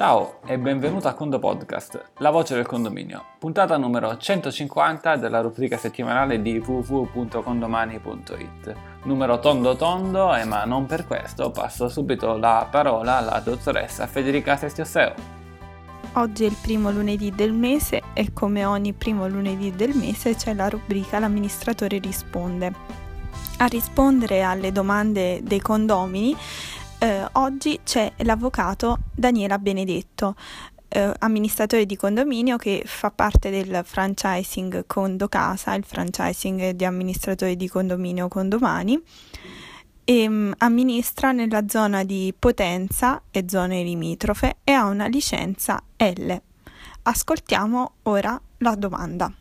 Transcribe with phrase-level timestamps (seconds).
[0.00, 5.76] Ciao e benvenuto a Condo Podcast, la voce del condominio, puntata numero 150 della rubrica
[5.76, 8.74] settimanale di www.condomani.it.
[9.02, 14.56] Numero tondo tondo, e ma non per questo passo subito la parola alla dottoressa Federica
[14.56, 15.12] Sestiosseo.
[16.14, 20.54] Oggi è il primo lunedì del mese e come ogni primo lunedì del mese c'è
[20.54, 22.72] la rubrica L'amministratore risponde.
[23.58, 26.34] A rispondere alle domande dei condomini
[27.00, 30.36] eh, oggi c'è l'avvocato Daniela Benedetto,
[30.88, 37.56] eh, amministratore di condominio che fa parte del franchising Condo Casa, il franchising di amministratori
[37.56, 39.02] di condominio Condomani
[40.04, 46.34] e um, amministra nella zona di Potenza e zone limitrofe e ha una licenza L.
[47.02, 49.32] Ascoltiamo ora la domanda.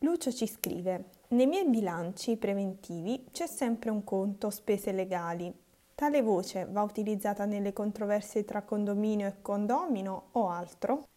[0.00, 5.52] Lucio ci scrive: Nei miei bilanci preventivi c'è sempre un conto spese legali
[5.96, 11.08] Tale voce va utilizzata nelle controversie tra condominio e condomino o altro?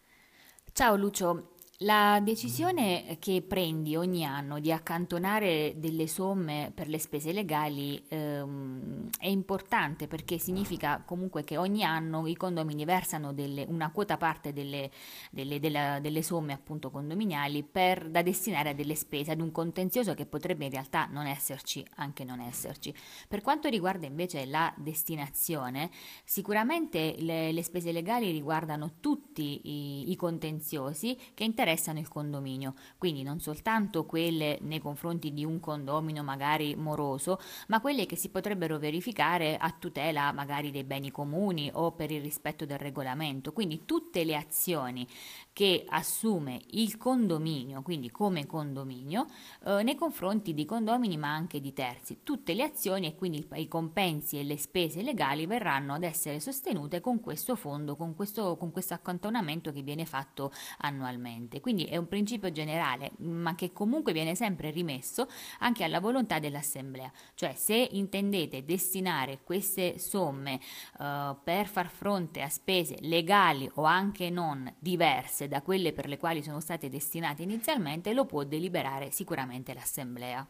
[0.72, 1.49] Ciao Lucio,
[1.82, 9.08] la decisione che prendi ogni anno di accantonare delle somme per le spese legali ehm,
[9.18, 14.52] è importante perché significa comunque che ogni anno i condomini versano delle, una quota parte
[14.52, 14.90] delle,
[15.30, 20.12] delle, della, delle somme appunto condominiali per, da destinare a delle spese, ad un contenzioso
[20.12, 22.94] che potrebbe in realtà non esserci, anche non esserci.
[23.26, 25.88] Per quanto riguarda invece la destinazione,
[26.24, 32.74] sicuramente le, le spese legali riguardano tutti i, i contenziosi che interessano interessano il condominio,
[32.98, 38.30] quindi non soltanto quelle nei confronti di un condomino magari moroso, ma quelle che si
[38.30, 43.84] potrebbero verificare a tutela magari dei beni comuni o per il rispetto del regolamento, quindi
[43.84, 45.06] tutte le azioni
[45.52, 49.26] che assume il condominio, quindi come condominio,
[49.66, 52.20] eh, nei confronti di condomini ma anche di terzi.
[52.22, 57.00] Tutte le azioni e quindi i compensi e le spese legali verranno ad essere sostenute
[57.00, 62.08] con questo fondo, con questo, con questo accantonamento che viene fatto annualmente quindi è un
[62.08, 65.28] principio generale, ma che comunque viene sempre rimesso
[65.60, 67.10] anche alla volontà dell'Assemblea.
[67.34, 70.58] Cioè se intendete destinare queste somme
[70.98, 76.18] uh, per far fronte a spese legali o anche non diverse da quelle per le
[76.18, 80.46] quali sono state destinate inizialmente, lo può deliberare sicuramente l'Assemblea.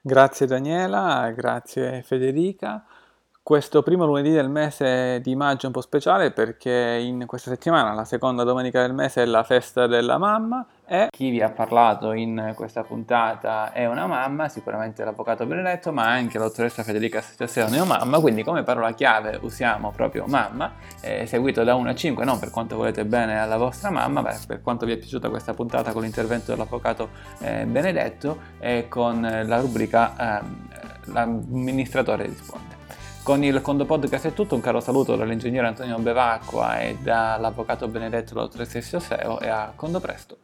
[0.00, 2.84] Grazie Daniela, grazie Federica.
[3.44, 7.92] Questo primo lunedì del mese di maggio è un po' speciale perché in questa settimana,
[7.92, 12.12] la seconda domenica del mese, è la festa della mamma e chi vi ha parlato
[12.12, 17.22] in questa puntata è una mamma, sicuramente l'avvocato Benedetto, ma anche la dottoressa Federica
[17.66, 22.24] una mamma, quindi come parola chiave usiamo proprio mamma, eh, seguito da 1 a 5,
[22.24, 25.52] non per quanto volete bene alla vostra mamma, beh, per quanto vi è piaciuta questa
[25.52, 30.44] puntata con l'intervento dell'avvocato eh, Benedetto e con la rubrica eh,
[31.12, 32.73] l'amministratore risponde.
[33.24, 38.34] Con il Condo Podcast è tutto, un caro saluto dall'ingegnere Antonio Bevacqua e dall'avvocato Benedetto
[38.34, 40.36] dottoressa Seo e a Condo Presto.